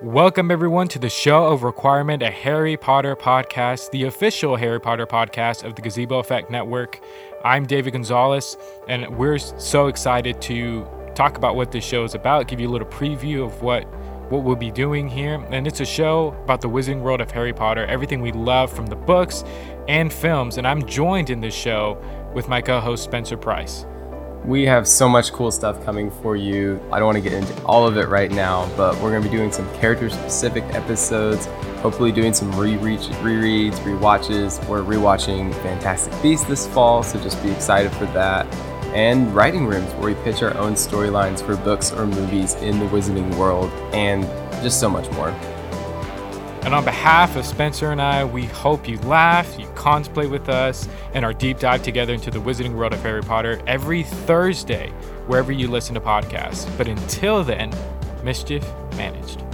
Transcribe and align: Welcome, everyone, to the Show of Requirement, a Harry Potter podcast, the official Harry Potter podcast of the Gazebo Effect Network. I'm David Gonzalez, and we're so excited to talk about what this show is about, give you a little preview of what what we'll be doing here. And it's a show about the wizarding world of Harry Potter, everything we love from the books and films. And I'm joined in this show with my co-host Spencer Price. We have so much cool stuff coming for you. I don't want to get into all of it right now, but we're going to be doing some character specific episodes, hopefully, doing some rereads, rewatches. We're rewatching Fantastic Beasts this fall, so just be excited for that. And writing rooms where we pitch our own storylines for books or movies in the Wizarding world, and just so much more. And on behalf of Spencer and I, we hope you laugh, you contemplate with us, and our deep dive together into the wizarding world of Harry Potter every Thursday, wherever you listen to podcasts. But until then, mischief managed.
Welcome, 0.00 0.52
everyone, 0.52 0.86
to 0.88 1.00
the 1.00 1.08
Show 1.08 1.46
of 1.46 1.64
Requirement, 1.64 2.22
a 2.22 2.30
Harry 2.30 2.76
Potter 2.76 3.16
podcast, 3.16 3.90
the 3.90 4.04
official 4.04 4.54
Harry 4.54 4.80
Potter 4.80 5.08
podcast 5.08 5.64
of 5.64 5.74
the 5.74 5.82
Gazebo 5.82 6.20
Effect 6.20 6.52
Network. 6.52 7.00
I'm 7.44 7.66
David 7.66 7.94
Gonzalez, 7.94 8.56
and 8.86 9.18
we're 9.18 9.38
so 9.38 9.88
excited 9.88 10.40
to 10.42 10.86
talk 11.16 11.36
about 11.36 11.56
what 11.56 11.72
this 11.72 11.84
show 11.84 12.04
is 12.04 12.14
about, 12.14 12.46
give 12.46 12.60
you 12.60 12.68
a 12.68 12.70
little 12.70 12.86
preview 12.86 13.44
of 13.44 13.60
what 13.60 13.92
what 14.30 14.44
we'll 14.44 14.54
be 14.54 14.70
doing 14.70 15.08
here. 15.08 15.44
And 15.50 15.66
it's 15.66 15.80
a 15.80 15.84
show 15.84 16.28
about 16.44 16.60
the 16.60 16.68
wizarding 16.68 17.00
world 17.00 17.20
of 17.20 17.32
Harry 17.32 17.52
Potter, 17.52 17.84
everything 17.86 18.20
we 18.22 18.30
love 18.30 18.72
from 18.72 18.86
the 18.86 18.94
books 18.94 19.42
and 19.88 20.12
films. 20.12 20.58
And 20.58 20.66
I'm 20.68 20.86
joined 20.86 21.28
in 21.28 21.40
this 21.40 21.54
show 21.54 22.00
with 22.34 22.48
my 22.48 22.60
co-host 22.60 23.02
Spencer 23.02 23.36
Price. 23.36 23.84
We 24.48 24.64
have 24.64 24.88
so 24.88 25.10
much 25.10 25.30
cool 25.32 25.50
stuff 25.50 25.84
coming 25.84 26.10
for 26.10 26.34
you. 26.34 26.80
I 26.90 26.98
don't 26.98 27.04
want 27.04 27.16
to 27.16 27.20
get 27.22 27.34
into 27.34 27.62
all 27.64 27.86
of 27.86 27.98
it 27.98 28.08
right 28.08 28.30
now, 28.30 28.66
but 28.78 28.94
we're 28.94 29.10
going 29.10 29.22
to 29.22 29.28
be 29.28 29.36
doing 29.36 29.52
some 29.52 29.70
character 29.74 30.08
specific 30.08 30.64
episodes, 30.74 31.44
hopefully, 31.82 32.12
doing 32.12 32.32
some 32.32 32.50
rereads, 32.52 33.08
rewatches. 33.12 34.66
We're 34.66 34.80
rewatching 34.80 35.52
Fantastic 35.56 36.14
Beasts 36.22 36.46
this 36.46 36.66
fall, 36.68 37.02
so 37.02 37.20
just 37.20 37.42
be 37.42 37.50
excited 37.50 37.92
for 37.92 38.06
that. 38.06 38.46
And 38.94 39.34
writing 39.34 39.66
rooms 39.66 39.92
where 39.96 40.14
we 40.14 40.22
pitch 40.24 40.42
our 40.42 40.56
own 40.56 40.72
storylines 40.72 41.44
for 41.44 41.54
books 41.56 41.92
or 41.92 42.06
movies 42.06 42.54
in 42.54 42.78
the 42.78 42.86
Wizarding 42.86 43.36
world, 43.36 43.70
and 43.92 44.24
just 44.62 44.80
so 44.80 44.88
much 44.88 45.10
more. 45.10 45.28
And 46.68 46.74
on 46.74 46.84
behalf 46.84 47.34
of 47.34 47.46
Spencer 47.46 47.92
and 47.92 48.02
I, 48.02 48.26
we 48.26 48.44
hope 48.44 48.86
you 48.86 48.98
laugh, 48.98 49.58
you 49.58 49.66
contemplate 49.68 50.28
with 50.28 50.50
us, 50.50 50.86
and 51.14 51.24
our 51.24 51.32
deep 51.32 51.60
dive 51.60 51.82
together 51.82 52.12
into 52.12 52.30
the 52.30 52.40
wizarding 52.40 52.74
world 52.74 52.92
of 52.92 53.00
Harry 53.00 53.22
Potter 53.22 53.58
every 53.66 54.02
Thursday, 54.02 54.90
wherever 55.28 55.50
you 55.50 55.66
listen 55.66 55.94
to 55.94 56.00
podcasts. 56.02 56.68
But 56.76 56.86
until 56.86 57.42
then, 57.42 57.72
mischief 58.22 58.70
managed. 58.98 59.47